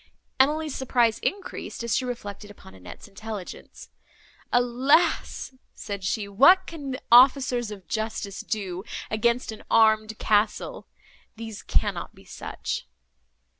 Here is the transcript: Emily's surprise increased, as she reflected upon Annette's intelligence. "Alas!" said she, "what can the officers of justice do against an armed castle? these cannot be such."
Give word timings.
Emily's 0.39 0.73
surprise 0.73 1.19
increased, 1.19 1.83
as 1.83 1.95
she 1.95 2.05
reflected 2.05 2.49
upon 2.49 2.73
Annette's 2.73 3.07
intelligence. 3.07 3.89
"Alas!" 4.51 5.53
said 5.75 6.03
she, 6.03 6.27
"what 6.27 6.65
can 6.65 6.89
the 6.89 7.01
officers 7.11 7.69
of 7.69 7.87
justice 7.87 8.39
do 8.39 8.83
against 9.11 9.51
an 9.51 9.63
armed 9.69 10.17
castle? 10.17 10.87
these 11.35 11.61
cannot 11.61 12.15
be 12.15 12.25
such." 12.25 12.87